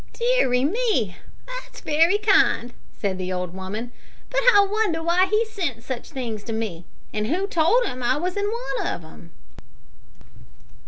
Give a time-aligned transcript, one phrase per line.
[0.13, 3.91] "Deary me, that's very kind," said the old woman;
[4.31, 8.17] "but I wonder why he sent such things to me, and who told him I
[8.17, 9.29] was in want of 'em?"